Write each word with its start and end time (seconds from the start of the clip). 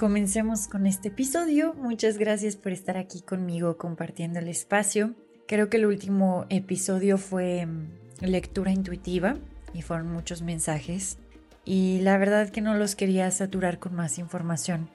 Comencemos 0.00 0.66
con 0.66 0.86
este 0.86 1.08
episodio. 1.08 1.74
Muchas 1.74 2.16
gracias 2.16 2.56
por 2.56 2.72
estar 2.72 2.96
aquí 2.96 3.20
conmigo 3.20 3.76
compartiendo 3.76 4.38
el 4.38 4.48
espacio. 4.48 5.14
Creo 5.46 5.68
que 5.68 5.76
el 5.76 5.84
último 5.84 6.46
episodio 6.48 7.18
fue 7.18 7.66
mm, 7.66 8.24
lectura 8.24 8.72
intuitiva 8.72 9.36
y 9.74 9.82
fueron 9.82 10.10
muchos 10.10 10.40
mensajes. 10.40 11.18
Y 11.66 12.00
la 12.00 12.16
verdad 12.16 12.48
que 12.48 12.62
no 12.62 12.72
los 12.76 12.96
quería 12.96 13.30
saturar 13.30 13.78
con 13.78 13.94
más 13.94 14.18
información, 14.18 14.88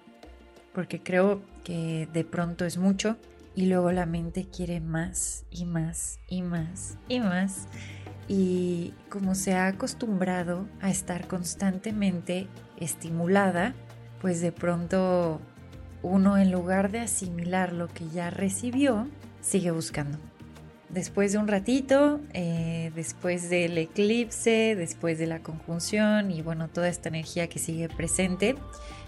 porque 0.73 1.03
creo 1.03 1.43
que 1.63 2.09
de 2.11 2.23
pronto 2.23 2.65
es 2.65 2.79
mucho 2.79 3.15
y 3.53 3.67
luego 3.67 3.91
la 3.91 4.07
mente 4.07 4.47
quiere 4.47 4.79
más 4.79 5.45
y 5.51 5.65
más 5.65 6.19
y 6.27 6.41
más 6.41 6.97
y 7.07 7.19
más. 7.19 7.67
Y 8.27 8.95
como 9.09 9.35
se 9.35 9.53
ha 9.53 9.67
acostumbrado 9.67 10.67
a 10.81 10.89
estar 10.89 11.27
constantemente 11.27 12.47
estimulada, 12.77 13.75
pues 14.21 14.41
de 14.41 14.51
pronto 14.51 15.39
uno 16.01 16.37
en 16.37 16.51
lugar 16.51 16.91
de 16.91 16.99
asimilar 16.99 17.73
lo 17.73 17.87
que 17.87 18.07
ya 18.09 18.29
recibió, 18.29 19.07
sigue 19.41 19.71
buscando. 19.71 20.17
Después 20.89 21.31
de 21.31 21.39
un 21.39 21.47
ratito, 21.47 22.21
eh, 22.33 22.91
después 22.95 23.49
del 23.49 23.77
eclipse, 23.77 24.75
después 24.75 25.17
de 25.17 25.27
la 25.27 25.39
conjunción 25.39 26.31
y 26.31 26.41
bueno, 26.41 26.67
toda 26.67 26.87
esta 26.87 27.09
energía 27.09 27.47
que 27.49 27.59
sigue 27.59 27.89
presente, 27.89 28.55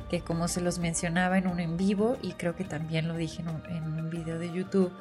que 0.09 0.21
como 0.21 0.47
se 0.47 0.59
los 0.59 0.79
mencionaba 0.79 1.37
en 1.37 1.47
un 1.47 1.59
en 1.59 1.77
vivo 1.77 2.17
y 2.21 2.31
creo 2.33 2.55
que 2.55 2.63
también 2.63 3.07
lo 3.07 3.15
dije 3.15 3.41
en 3.41 3.49
un, 3.49 3.65
en 3.67 3.83
un 3.83 4.09
video 4.09 4.39
de 4.39 4.51
YouTube, 4.51 4.91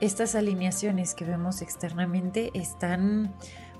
estas 0.00 0.34
alineaciones 0.34 1.14
que 1.14 1.24
vemos 1.24 1.62
externamente 1.62 2.50
están 2.54 3.34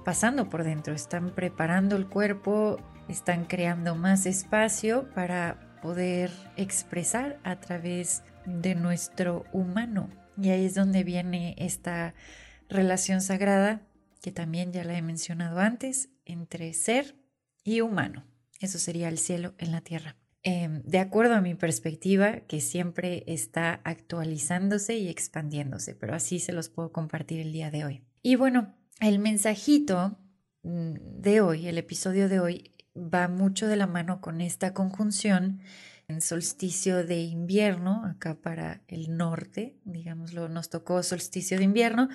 pasando 0.05 0.49
por 0.49 0.65
dentro, 0.65 0.95
están 0.95 1.31
preparando 1.31 1.97
el 1.97 2.07
cuerpo, 2.07 2.79
están 3.11 3.45
creando 3.45 3.95
más 3.95 4.25
espacio 4.27 5.11
para 5.15 5.81
poder 5.83 6.31
expresar 6.57 7.41
a 7.43 7.61
través 7.61 8.23
de 8.47 8.75
nuestro 8.75 9.45
humano. 9.53 10.11
Y 10.41 10.51
ahí 10.51 10.65
es 10.65 10.75
donde 10.75 11.05
viene 11.05 11.55
esta 11.59 12.15
relación 12.69 13.21
sagrada, 13.21 13.83
que 14.23 14.33
también 14.33 14.73
ya 14.73 14.85
la 14.85 14.97
he 14.97 15.03
mencionado 15.03 15.59
antes, 15.59 16.11
entre 16.25 16.73
ser 16.73 17.17
y 17.65 17.81
humano. 17.81 18.25
Eso 18.61 18.79
sería 18.79 19.09
el 19.09 19.19
cielo 19.19 19.55
en 19.59 19.73
la 19.73 19.81
tierra. 19.81 20.17
Em, 20.43 20.83
de 20.83 20.99
acuerdo 20.99 21.35
a 21.35 21.41
mi 21.41 21.55
perspectiva, 21.55 22.41
que 22.41 22.61
siempre 22.61 23.25
está 23.27 23.81
actualizándose 23.85 24.97
y 24.97 25.09
expandiéndose, 25.09 25.95
pero 25.95 26.15
así 26.15 26.39
se 26.39 26.53
los 26.53 26.69
puedo 26.69 26.93
compartir 26.93 27.41
el 27.41 27.53
día 27.53 27.71
de 27.71 27.85
hoy. 27.85 28.03
Y 28.23 28.37
bueno, 28.37 28.75
el 29.01 29.19
mensajito 29.19 30.19
mm, 30.63 30.95
de 31.21 31.41
hoy, 31.41 31.67
el 31.67 31.77
episodio 31.77 32.29
de 32.29 32.41
hoy, 32.41 32.75
va 32.97 33.29
mucho 33.29 33.67
de 33.67 33.77
la 33.77 33.87
mano 33.87 34.21
con 34.21 34.41
esta 34.41 34.75
conjunción 34.75 35.61
en 36.09 36.21
solsticio 36.21 37.07
de 37.07 37.21
invierno, 37.21 38.05
acá 38.05 38.35
para 38.35 38.83
el 38.89 39.17
norte, 39.17 39.77
digámoslo, 39.85 40.49
nos 40.49 40.69
tocó 40.69 41.03
solsticio 41.03 41.57
de 41.57 41.65
invierno, 41.65 42.09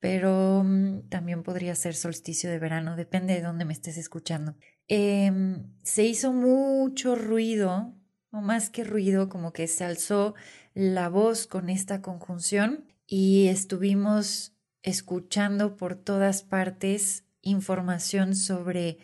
pero 0.00 0.62
mm, 0.64 1.08
también 1.08 1.42
podría 1.42 1.74
ser 1.74 1.94
solsticio 1.94 2.50
de 2.50 2.58
verano, 2.58 2.94
depende 2.94 3.34
de 3.34 3.42
dónde 3.42 3.64
me 3.64 3.72
estés 3.72 3.96
escuchando. 3.96 4.54
Em, 4.86 5.64
se 5.82 6.04
hizo 6.04 6.32
mucho 6.32 7.14
ruido, 7.14 7.94
o 8.30 8.40
más 8.40 8.70
que 8.70 8.84
ruido, 8.84 9.28
como 9.28 9.52
que 9.52 9.66
se 9.66 9.84
alzó 9.84 10.34
la 10.74 11.08
voz 11.08 11.46
con 11.46 11.70
esta 11.70 12.02
conjunción 12.02 12.84
y 13.06 13.48
estuvimos 13.48 14.52
escuchando 14.82 15.76
por 15.76 15.96
todas 15.96 16.42
partes 16.42 17.24
información 17.40 18.36
sobre 18.36 18.98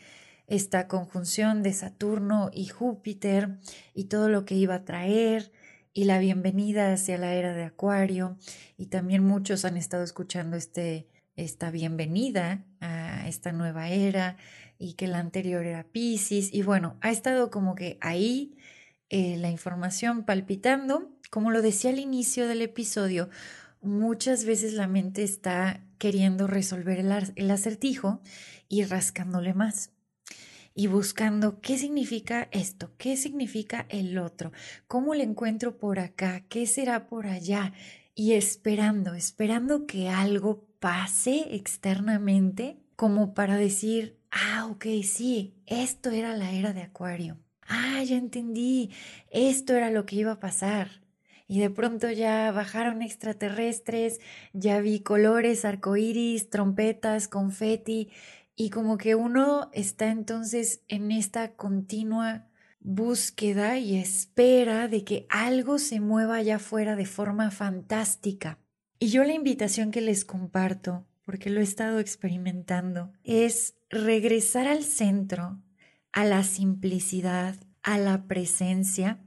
esta 0.46 0.88
conjunción 0.88 1.62
de 1.62 1.72
Saturno 1.72 2.50
y 2.52 2.66
Júpiter 2.66 3.58
y 3.94 4.04
todo 4.04 4.28
lo 4.28 4.44
que 4.44 4.54
iba 4.54 4.74
a 4.74 4.84
traer 4.84 5.52
y 5.92 6.04
la 6.04 6.18
bienvenida 6.18 6.92
hacia 6.92 7.16
la 7.18 7.34
era 7.34 7.54
de 7.54 7.64
Acuario. 7.64 8.36
Y 8.76 8.86
también 8.86 9.24
muchos 9.24 9.64
han 9.64 9.76
estado 9.76 10.02
escuchando 10.02 10.56
este, 10.56 11.06
esta 11.36 11.70
bienvenida 11.70 12.64
a 12.80 13.28
esta 13.28 13.52
nueva 13.52 13.88
era 13.88 14.36
y 14.78 14.94
que 14.94 15.06
la 15.06 15.18
anterior 15.18 15.64
era 15.64 15.84
Pisces 15.84 16.52
y 16.52 16.62
bueno, 16.62 16.96
ha 17.00 17.10
estado 17.10 17.50
como 17.50 17.74
que 17.74 17.96
ahí 18.00 18.56
eh, 19.08 19.36
la 19.38 19.50
información 19.50 20.24
palpitando, 20.24 21.10
como 21.30 21.50
lo 21.52 21.62
decía 21.62 21.90
al 21.90 22.00
inicio 22.00 22.48
del 22.48 22.60
episodio, 22.60 23.30
muchas 23.80 24.44
veces 24.44 24.72
la 24.72 24.88
mente 24.88 25.22
está 25.22 25.80
queriendo 25.98 26.48
resolver 26.48 26.98
el 27.36 27.50
acertijo 27.50 28.20
y 28.68 28.84
rascándole 28.84 29.54
más 29.54 29.93
y 30.74 30.88
buscando 30.88 31.60
qué 31.60 31.78
significa 31.78 32.48
esto, 32.50 32.90
qué 32.98 33.16
significa 33.16 33.86
el 33.88 34.18
otro, 34.18 34.52
cómo 34.86 35.14
le 35.14 35.22
encuentro 35.22 35.78
por 35.78 36.00
acá, 36.00 36.44
qué 36.48 36.66
será 36.66 37.06
por 37.06 37.26
allá 37.26 37.72
y 38.14 38.32
esperando, 38.32 39.14
esperando 39.14 39.86
que 39.86 40.08
algo 40.08 40.66
pase 40.80 41.54
externamente 41.54 42.76
como 42.96 43.34
para 43.34 43.56
decir, 43.56 44.18
ah, 44.30 44.66
ok, 44.70 44.86
sí, 45.02 45.54
esto 45.66 46.10
era 46.10 46.36
la 46.36 46.52
era 46.52 46.72
de 46.72 46.82
Acuario. 46.82 47.38
Ah, 47.66 48.02
ya 48.04 48.16
entendí, 48.16 48.90
esto 49.30 49.74
era 49.74 49.90
lo 49.90 50.04
que 50.06 50.16
iba 50.16 50.32
a 50.32 50.40
pasar. 50.40 51.02
Y 51.46 51.60
de 51.60 51.70
pronto 51.70 52.10
ya 52.10 52.50
bajaron 52.52 53.02
extraterrestres, 53.02 54.20
ya 54.52 54.80
vi 54.80 55.00
colores, 55.00 55.64
arcoíris, 55.64 56.50
trompetas, 56.50 57.28
confeti, 57.28 58.10
y 58.56 58.70
como 58.70 58.98
que 58.98 59.14
uno 59.14 59.70
está 59.72 60.10
entonces 60.10 60.82
en 60.88 61.10
esta 61.10 61.54
continua 61.56 62.48
búsqueda 62.80 63.78
y 63.78 63.96
espera 63.96 64.88
de 64.88 65.04
que 65.04 65.26
algo 65.30 65.78
se 65.78 66.00
mueva 66.00 66.36
allá 66.36 66.56
afuera 66.56 66.96
de 66.96 67.06
forma 67.06 67.50
fantástica. 67.50 68.58
Y 68.98 69.08
yo 69.08 69.24
la 69.24 69.32
invitación 69.32 69.90
que 69.90 70.00
les 70.00 70.24
comparto, 70.24 71.06
porque 71.24 71.50
lo 71.50 71.60
he 71.60 71.64
estado 71.64 71.98
experimentando, 71.98 73.12
es 73.24 73.74
regresar 73.88 74.66
al 74.68 74.84
centro, 74.84 75.60
a 76.12 76.24
la 76.24 76.44
simplicidad, 76.44 77.56
a 77.82 77.98
la 77.98 78.26
presencia 78.26 79.18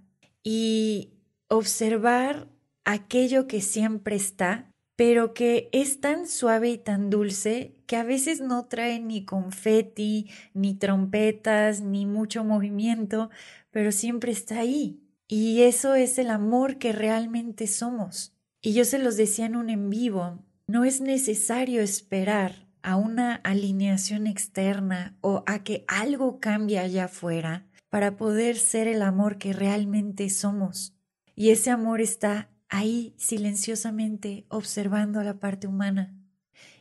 y 0.43 1.13
observar 1.49 2.47
aquello 2.85 3.47
que 3.47 3.61
siempre 3.61 4.15
está 4.15 4.71
pero 4.97 5.35
que 5.35 5.69
es 5.71 6.01
tan 6.01 6.27
suave 6.27 6.69
y 6.71 6.77
tan 6.79 7.09
dulce 7.11 7.75
que 7.85 7.95
a 7.95 8.03
veces 8.03 8.41
no 8.41 8.65
trae 8.65 8.99
ni 8.99 9.23
confeti, 9.23 10.29
ni 10.55 10.73
trompetas, 10.73 11.81
ni 11.81 12.07
mucho 12.07 12.43
movimiento, 12.43 13.29
pero 13.71 13.91
siempre 13.91 14.31
está 14.31 14.59
ahí. 14.59 14.99
Y 15.27 15.61
eso 15.61 15.93
es 15.93 16.17
el 16.17 16.31
amor 16.31 16.79
que 16.79 16.93
realmente 16.93 17.67
somos. 17.67 18.33
Y 18.59 18.73
yo 18.73 18.85
se 18.85 18.97
los 18.97 19.17
decía 19.17 19.45
en 19.45 19.55
un 19.55 19.69
en 19.69 19.91
vivo, 19.91 20.39
no 20.65 20.83
es 20.83 20.99
necesario 20.99 21.81
esperar 21.81 22.67
a 22.81 22.95
una 22.95 23.35
alineación 23.35 24.25
externa 24.25 25.15
o 25.21 25.43
a 25.45 25.63
que 25.63 25.85
algo 25.87 26.39
cambie 26.39 26.79
allá 26.79 27.05
afuera 27.05 27.67
para 27.89 28.17
poder 28.17 28.57
ser 28.57 28.87
el 28.87 29.03
amor 29.03 29.37
que 29.37 29.53
realmente 29.53 30.29
somos. 30.31 30.95
Y 31.35 31.51
ese 31.51 31.69
amor 31.69 32.01
está 32.01 32.49
ahí 32.69 33.13
silenciosamente 33.17 34.45
observando 34.49 35.21
la 35.23 35.39
parte 35.39 35.67
humana. 35.67 36.15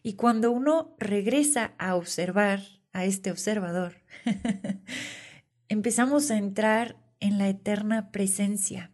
Y 0.02 0.14
cuando 0.14 0.52
uno 0.52 0.94
regresa 0.98 1.74
a 1.78 1.96
observar 1.96 2.62
a 2.92 3.04
este 3.04 3.30
observador, 3.30 3.94
empezamos 5.68 6.30
a 6.30 6.38
entrar 6.38 6.96
en 7.20 7.38
la 7.38 7.48
eterna 7.48 8.10
presencia. 8.10 8.92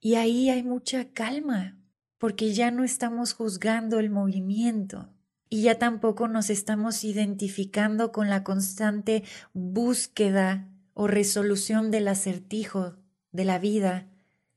Y 0.00 0.14
ahí 0.14 0.48
hay 0.48 0.62
mucha 0.62 1.12
calma, 1.12 1.78
porque 2.18 2.52
ya 2.52 2.70
no 2.70 2.84
estamos 2.84 3.32
juzgando 3.32 3.98
el 3.98 4.10
movimiento 4.10 5.12
y 5.50 5.62
ya 5.62 5.78
tampoco 5.78 6.28
nos 6.28 6.50
estamos 6.50 7.04
identificando 7.04 8.12
con 8.12 8.28
la 8.28 8.44
constante 8.44 9.24
búsqueda 9.54 10.68
o 10.94 11.06
resolución 11.06 11.90
del 11.90 12.08
acertijo 12.08 12.96
de 13.32 13.44
la 13.44 13.58
vida 13.58 14.08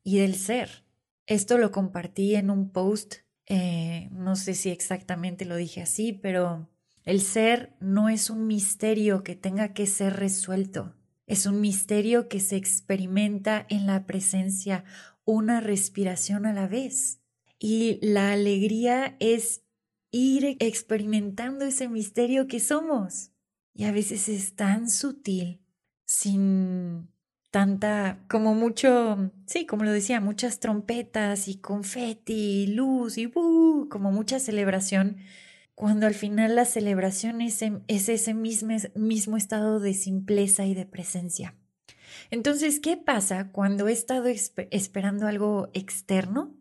y 0.04 0.20
del 0.20 0.36
ser. 0.36 0.84
Esto 1.32 1.58
lo 1.58 1.72
compartí 1.72 2.36
en 2.36 2.50
un 2.50 2.72
post, 2.72 3.20
eh, 3.46 4.10
no 4.12 4.36
sé 4.36 4.54
si 4.54 4.70
exactamente 4.70 5.46
lo 5.46 5.56
dije 5.56 5.82
así, 5.82 6.12
pero 6.12 6.68
El 7.06 7.22
ser 7.22 7.74
no 7.80 8.10
es 8.10 8.30
un 8.30 8.48
misterio 8.48 9.24
que 9.24 9.38
tenga 9.38 9.74
que 9.74 9.88
ser 9.88 10.18
resuelto. 10.18 10.94
Es 11.28 11.46
un 11.46 11.62
misterio 11.62 12.28
que 12.28 12.42
se 12.42 12.58
experimenta 12.58 13.66
en 13.70 13.88
la 13.88 14.06
presencia, 14.06 14.84
una 15.24 15.62
respiración 15.62 16.46
a 16.46 16.52
la 16.52 16.68
vez. 16.68 17.22
Y 17.58 17.98
la 18.06 18.34
alegría 18.34 19.16
es 19.22 19.64
ir 20.12 20.58
experimentando 20.60 21.64
ese 21.64 21.88
misterio 21.88 22.48
que 22.48 22.60
somos. 22.60 23.32
Y 23.74 23.86
a 23.86 23.94
veces 23.94 24.28
es 24.28 24.56
tan 24.56 24.90
sutil, 24.90 25.62
sin 26.04 27.10
tanta, 27.52 28.24
como 28.30 28.56
mucho, 28.56 29.32
sí, 29.46 29.66
como 29.66 29.84
lo 29.84 29.92
decía, 29.92 30.22
muchas 30.22 30.60
trompetas 30.60 31.50
y 31.50 31.58
confeti 31.58 32.64
y 32.64 32.68
luz 32.68 33.18
y 33.18 33.28
uh, 33.28 33.88
como 33.90 34.12
mucha 34.12 34.40
celebración, 34.40 35.18
cuando 35.76 36.08
al 36.08 36.14
final 36.14 36.56
la 36.56 36.66
celebración 36.66 37.42
es, 37.42 37.62
es 37.88 38.10
ese 38.10 38.34
mismo, 38.34 38.76
mismo 38.96 39.38
estado 39.38 39.80
de 39.80 39.94
simpleza 39.94 40.66
y 40.66 40.74
de 40.74 40.86
presencia. 40.86 41.56
Entonces, 42.30 42.80
¿qué 42.80 42.98
pasa 42.98 43.52
cuando 43.52 43.88
he 43.88 43.92
estado 43.92 44.26
esperando 44.28 45.28
algo 45.28 45.70
externo 45.74 46.56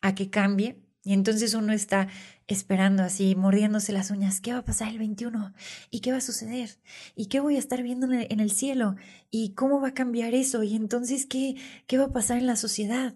a 0.00 0.14
que 0.14 0.30
cambie? 0.30 0.82
Y 1.04 1.12
entonces 1.12 1.54
uno 1.54 1.72
está 1.72 2.08
esperando 2.52 3.02
así, 3.02 3.34
mordiéndose 3.34 3.92
las 3.92 4.10
uñas, 4.10 4.40
¿qué 4.40 4.52
va 4.52 4.60
a 4.60 4.64
pasar 4.64 4.88
el 4.88 4.98
21? 4.98 5.52
¿Y 5.90 6.00
qué 6.00 6.12
va 6.12 6.18
a 6.18 6.20
suceder? 6.20 6.78
¿Y 7.16 7.26
qué 7.26 7.40
voy 7.40 7.56
a 7.56 7.58
estar 7.58 7.82
viendo 7.82 8.10
en 8.12 8.40
el, 8.40 8.50
cielo? 8.50 8.96
¿Y 9.30 9.54
cómo 9.54 9.80
va 9.80 9.88
a 9.88 9.94
cambiar 9.94 10.34
eso? 10.34 10.62
¿Y 10.62 10.76
entonces 10.76 11.26
qué, 11.26 11.56
qué 11.86 11.98
va 11.98 12.04
a 12.04 12.12
pasar 12.12 12.38
en 12.38 12.46
la 12.46 12.56
sociedad? 12.56 13.14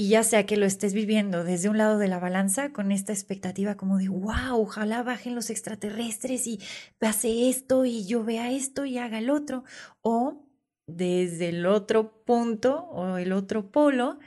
Y 0.00 0.10
ya 0.10 0.22
sea 0.22 0.46
que 0.46 0.56
lo 0.56 0.64
estés 0.64 0.94
viviendo 0.94 1.42
desde 1.42 1.68
un 1.68 1.76
lado 1.76 1.98
de 1.98 2.06
la 2.06 2.20
balanza 2.20 2.72
con 2.72 2.92
esta 2.92 3.12
expectativa 3.12 3.76
como 3.76 3.98
de, 3.98 4.08
wow, 4.08 4.60
ojalá 4.60 5.02
bajen 5.02 5.34
los 5.34 5.50
extraterrestres 5.50 6.46
y 6.46 6.60
pase 6.98 7.48
esto 7.48 7.84
y 7.84 8.06
yo 8.06 8.22
vea 8.22 8.52
esto 8.52 8.84
y 8.84 8.98
haga 8.98 9.18
el 9.18 9.28
otro, 9.28 9.64
o 10.00 10.46
desde 10.86 11.48
el 11.48 11.66
otro 11.66 12.22
punto 12.24 12.84
o 12.84 13.18
el 13.18 13.32
otro 13.32 13.72
polo, 13.72 14.20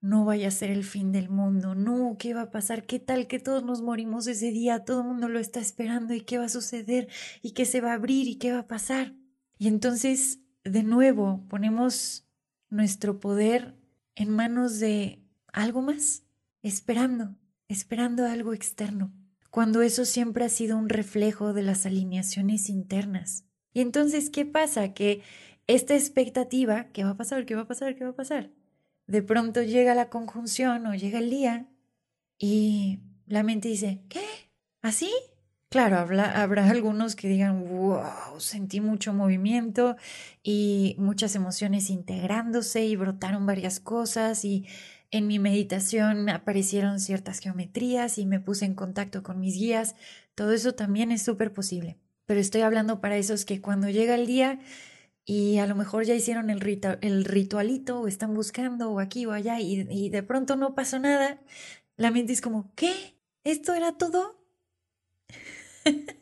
no 0.00 0.24
vaya 0.24 0.48
a 0.48 0.52
ser 0.52 0.70
el 0.70 0.84
fin 0.84 1.12
del 1.12 1.28
mundo, 1.28 1.74
no, 1.74 2.16
¿qué 2.18 2.34
va 2.34 2.42
a 2.42 2.50
pasar? 2.50 2.86
¿Qué 2.86 2.98
tal 2.98 3.26
que 3.26 3.38
todos 3.38 3.64
nos 3.64 3.82
morimos 3.82 4.26
ese 4.26 4.50
día? 4.50 4.84
Todo 4.84 5.00
el 5.00 5.08
mundo 5.08 5.28
lo 5.28 5.38
está 5.38 5.60
esperando 5.60 6.14
y 6.14 6.20
qué 6.20 6.38
va 6.38 6.44
a 6.44 6.50
suceder 6.50 7.08
y 7.42 7.52
qué 7.52 7.64
se 7.64 7.80
va 7.80 7.92
a 7.92 7.94
abrir 7.94 8.28
y 8.28 8.36
qué 8.36 8.52
va 8.52 8.60
a 8.60 8.66
pasar. 8.66 9.14
Y 9.58 9.68
entonces, 9.68 10.40
de 10.64 10.82
nuevo, 10.82 11.44
ponemos 11.48 12.26
nuestro 12.68 13.20
poder 13.20 13.74
en 14.14 14.30
manos 14.30 14.78
de 14.78 15.22
algo 15.52 15.82
más, 15.82 16.24
esperando, 16.62 17.36
esperando 17.68 18.26
algo 18.26 18.52
externo, 18.52 19.12
cuando 19.50 19.82
eso 19.82 20.04
siempre 20.04 20.44
ha 20.44 20.48
sido 20.48 20.76
un 20.76 20.88
reflejo 20.88 21.52
de 21.52 21.62
las 21.62 21.86
alineaciones 21.86 22.68
internas. 22.68 23.44
Y 23.72 23.80
entonces, 23.80 24.30
¿qué 24.30 24.44
pasa? 24.44 24.92
Que 24.92 25.22
esta 25.66 25.94
expectativa, 25.94 26.88
¿qué 26.92 27.04
va 27.04 27.10
a 27.10 27.16
pasar? 27.16 27.46
¿Qué 27.46 27.54
va 27.54 27.62
a 27.62 27.66
pasar? 27.66 27.96
¿Qué 27.96 28.04
va 28.04 28.10
a 28.10 28.16
pasar? 28.16 28.50
De 29.06 29.22
pronto 29.22 29.62
llega 29.62 29.94
la 29.94 30.10
conjunción 30.10 30.86
o 30.86 30.94
llega 30.94 31.18
el 31.18 31.30
día 31.30 31.66
y 32.38 33.00
la 33.26 33.42
mente 33.42 33.68
dice, 33.68 34.02
¿qué? 34.08 34.24
¿Así? 34.82 35.10
Claro, 35.68 35.98
habrá 35.98 36.70
algunos 36.70 37.16
que 37.16 37.28
digan, 37.28 37.68
wow, 37.68 38.38
sentí 38.38 38.80
mucho 38.80 39.12
movimiento 39.12 39.96
y 40.42 40.96
muchas 40.98 41.34
emociones 41.34 41.90
integrándose 41.90 42.84
y 42.84 42.96
brotaron 42.96 43.46
varias 43.46 43.80
cosas 43.80 44.44
y 44.44 44.66
en 45.10 45.26
mi 45.26 45.38
meditación 45.38 46.28
aparecieron 46.28 47.00
ciertas 47.00 47.38
geometrías 47.38 48.18
y 48.18 48.26
me 48.26 48.40
puse 48.40 48.64
en 48.64 48.74
contacto 48.74 49.22
con 49.22 49.40
mis 49.40 49.54
guías. 49.54 49.94
Todo 50.34 50.52
eso 50.52 50.74
también 50.74 51.12
es 51.12 51.22
súper 51.22 51.52
posible. 51.52 51.96
Pero 52.26 52.40
estoy 52.40 52.62
hablando 52.62 53.00
para 53.00 53.16
esos 53.16 53.44
que 53.44 53.60
cuando 53.60 53.88
llega 53.88 54.16
el 54.16 54.26
día 54.26 54.58
y 55.26 55.58
a 55.58 55.66
lo 55.66 55.74
mejor 55.74 56.04
ya 56.04 56.14
hicieron 56.14 56.50
el, 56.50 56.80
el 57.02 57.24
ritualito 57.24 58.00
o 58.00 58.06
están 58.06 58.32
buscando 58.32 58.90
o 58.92 59.00
aquí 59.00 59.26
o 59.26 59.32
allá 59.32 59.60
y, 59.60 59.86
y 59.90 60.08
de 60.08 60.22
pronto 60.22 60.56
no 60.56 60.74
pasó 60.74 61.00
nada, 61.00 61.40
la 61.96 62.10
mente 62.12 62.32
es 62.32 62.40
como, 62.40 62.72
¿qué? 62.76 63.16
¿Esto 63.44 63.74
era 63.74 63.92
todo? 63.98 64.40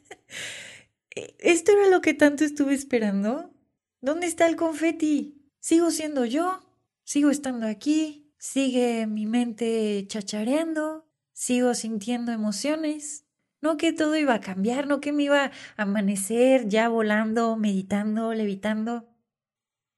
E, 1.16 1.36
¿Esto 1.38 1.70
era 1.70 1.88
lo 1.90 2.00
que 2.00 2.12
tanto 2.12 2.44
estuve 2.44 2.74
esperando? 2.74 3.54
¿Dónde 4.00 4.26
está 4.26 4.48
el 4.48 4.56
confeti? 4.56 5.40
¿Sigo 5.60 5.92
siendo 5.92 6.24
yo? 6.24 6.60
¿Sigo 7.04 7.30
estando 7.30 7.68
aquí? 7.68 8.32
¿Sigue 8.36 9.06
mi 9.06 9.24
mente 9.26 10.04
chachareando? 10.08 11.06
¿Sigo 11.32 11.74
sintiendo 11.74 12.32
emociones? 12.32 13.24
No 13.64 13.78
que 13.78 13.94
todo 13.94 14.14
iba 14.14 14.34
a 14.34 14.40
cambiar, 14.40 14.86
no 14.86 15.00
que 15.00 15.10
me 15.10 15.22
iba 15.22 15.46
a 15.46 15.50
amanecer 15.78 16.68
ya 16.68 16.90
volando, 16.90 17.56
meditando, 17.56 18.34
levitando. 18.34 19.08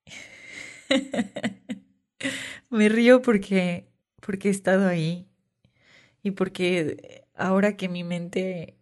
me 2.70 2.88
río 2.88 3.22
porque 3.22 3.90
porque 4.20 4.48
he 4.48 4.50
estado 4.52 4.86
ahí 4.86 5.28
y 6.22 6.30
porque 6.30 7.26
ahora 7.34 7.76
que 7.76 7.88
mi 7.88 8.04
mente 8.04 8.78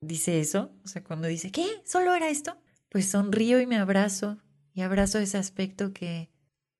dice 0.00 0.40
eso, 0.40 0.72
o 0.84 0.88
sea, 0.88 1.04
cuando 1.04 1.28
dice, 1.28 1.52
¿qué? 1.52 1.66
¿Solo 1.84 2.12
era 2.12 2.28
esto? 2.28 2.56
Pues 2.88 3.08
sonrío 3.08 3.60
y 3.60 3.66
me 3.66 3.76
abrazo 3.76 4.38
y 4.72 4.80
abrazo 4.80 5.20
ese 5.20 5.38
aspecto 5.38 5.92
que 5.92 6.28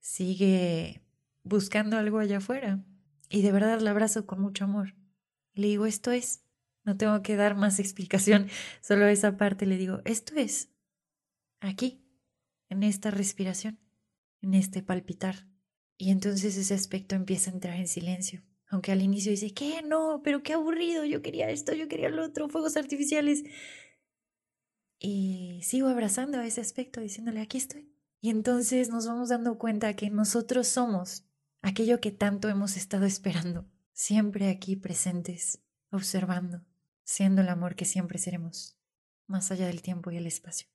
sigue 0.00 1.02
buscando 1.44 1.98
algo 1.98 2.18
allá 2.18 2.38
afuera. 2.38 2.82
Y 3.28 3.42
de 3.42 3.52
verdad 3.52 3.80
la 3.80 3.92
abrazo 3.92 4.26
con 4.26 4.40
mucho 4.40 4.64
amor. 4.64 4.96
Le 5.54 5.68
digo, 5.68 5.86
esto 5.86 6.10
es. 6.10 6.43
No 6.84 6.96
tengo 6.96 7.22
que 7.22 7.36
dar 7.36 7.56
más 7.56 7.78
explicación, 7.78 8.48
solo 8.80 9.06
esa 9.06 9.36
parte 9.36 9.66
le 9.66 9.78
digo, 9.78 10.00
esto 10.04 10.34
es 10.36 10.70
aquí, 11.60 12.04
en 12.68 12.82
esta 12.82 13.10
respiración, 13.10 13.80
en 14.42 14.54
este 14.54 14.82
palpitar. 14.82 15.48
Y 15.96 16.10
entonces 16.10 16.56
ese 16.56 16.74
aspecto 16.74 17.14
empieza 17.14 17.50
a 17.50 17.54
entrar 17.54 17.76
en 17.76 17.88
silencio. 17.88 18.42
Aunque 18.68 18.92
al 18.92 19.02
inicio 19.02 19.30
dice, 19.30 19.54
¿qué? 19.54 19.82
No, 19.82 20.20
pero 20.24 20.42
qué 20.42 20.52
aburrido, 20.52 21.04
yo 21.04 21.22
quería 21.22 21.50
esto, 21.50 21.72
yo 21.74 21.88
quería 21.88 22.08
lo 22.08 22.24
otro, 22.24 22.48
fuegos 22.48 22.76
artificiales. 22.76 23.44
Y 24.98 25.60
sigo 25.62 25.88
abrazando 25.88 26.38
a 26.38 26.46
ese 26.46 26.60
aspecto, 26.60 27.00
diciéndole, 27.00 27.40
aquí 27.40 27.58
estoy. 27.58 27.94
Y 28.20 28.30
entonces 28.30 28.88
nos 28.88 29.06
vamos 29.06 29.28
dando 29.28 29.58
cuenta 29.58 29.94
que 29.94 30.10
nosotros 30.10 30.66
somos 30.66 31.24
aquello 31.62 32.00
que 32.00 32.10
tanto 32.10 32.48
hemos 32.48 32.76
estado 32.76 33.06
esperando, 33.06 33.70
siempre 33.92 34.48
aquí 34.48 34.76
presentes, 34.76 35.62
observando, 35.90 36.64
siendo 37.04 37.42
el 37.42 37.48
amor 37.48 37.76
que 37.76 37.84
siempre 37.84 38.18
seremos, 38.18 38.76
más 39.26 39.50
allá 39.50 39.66
del 39.66 39.82
tiempo 39.82 40.10
y 40.10 40.16
el 40.16 40.26
espacio. 40.26 40.68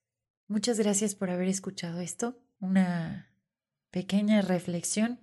Muchas 0.47 0.79
gracias 0.79 1.15
por 1.15 1.29
haber 1.29 1.47
escuchado 1.47 1.99
esto, 1.99 2.39
una 2.59 3.33
pequeña 3.91 4.41
reflexión 4.41 5.19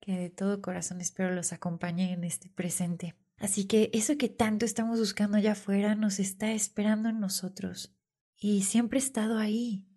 que 0.00 0.18
de 0.18 0.30
todo 0.30 0.60
corazón 0.60 1.00
espero 1.00 1.34
los 1.34 1.52
acompañe 1.52 2.12
en 2.12 2.24
este 2.24 2.50
presente. 2.50 3.16
Así 3.38 3.64
que 3.64 3.90
eso 3.92 4.16
que 4.18 4.28
tanto 4.28 4.64
estamos 4.64 4.98
buscando 4.98 5.38
allá 5.38 5.52
afuera 5.52 5.94
nos 5.94 6.20
está 6.20 6.52
esperando 6.52 7.08
en 7.08 7.20
nosotros 7.20 7.96
y 8.36 8.62
siempre 8.62 8.98
ha 8.98 9.02
estado 9.02 9.38
ahí. 9.38 9.88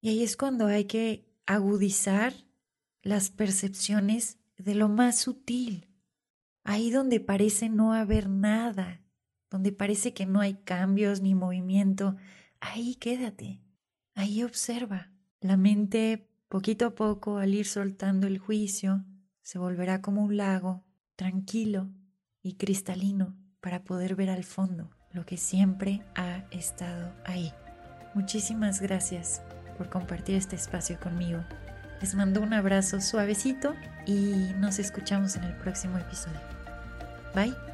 Y 0.00 0.08
ahí 0.08 0.22
es 0.22 0.36
cuando 0.36 0.66
hay 0.66 0.86
que 0.86 1.30
agudizar 1.46 2.32
las 3.02 3.30
percepciones 3.30 4.38
de 4.56 4.74
lo 4.74 4.88
más 4.88 5.18
sutil, 5.18 5.91
Ahí 6.64 6.90
donde 6.90 7.20
parece 7.20 7.68
no 7.68 7.92
haber 7.92 8.28
nada, 8.28 9.00
donde 9.50 9.72
parece 9.72 10.14
que 10.14 10.26
no 10.26 10.40
hay 10.40 10.54
cambios 10.54 11.20
ni 11.20 11.34
movimiento, 11.34 12.16
ahí 12.60 12.94
quédate, 12.94 13.60
ahí 14.14 14.42
observa. 14.42 15.10
La 15.40 15.56
mente, 15.56 16.28
poquito 16.48 16.86
a 16.86 16.94
poco, 16.94 17.38
al 17.38 17.54
ir 17.54 17.66
soltando 17.66 18.26
el 18.26 18.38
juicio, 18.38 19.04
se 19.42 19.58
volverá 19.58 20.00
como 20.00 20.22
un 20.22 20.36
lago, 20.36 20.84
tranquilo 21.16 21.90
y 22.42 22.54
cristalino, 22.54 23.36
para 23.60 23.84
poder 23.84 24.14
ver 24.14 24.30
al 24.30 24.44
fondo 24.44 24.90
lo 25.12 25.26
que 25.26 25.36
siempre 25.36 26.02
ha 26.14 26.46
estado 26.50 27.12
ahí. 27.24 27.52
Muchísimas 28.14 28.80
gracias 28.80 29.42
por 29.76 29.90
compartir 29.90 30.36
este 30.36 30.56
espacio 30.56 30.98
conmigo. 31.00 31.44
Les 32.02 32.16
mando 32.16 32.40
un 32.40 32.52
abrazo 32.52 33.00
suavecito 33.00 33.76
y 34.06 34.52
nos 34.58 34.80
escuchamos 34.80 35.36
en 35.36 35.44
el 35.44 35.54
próximo 35.54 35.98
episodio. 35.98 36.40
Bye. 37.32 37.71